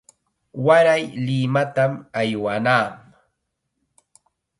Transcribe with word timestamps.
Waray 0.65 1.03
Limatam 1.27 1.93
aywanaa. 2.19 2.85